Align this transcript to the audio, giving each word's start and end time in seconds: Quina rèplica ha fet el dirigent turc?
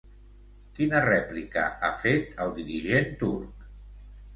Quina 0.79 1.01
rèplica 1.03 1.67
ha 1.69 1.93
fet 2.03 2.37
el 2.47 2.59
dirigent 2.59 3.17
turc? 3.23 3.73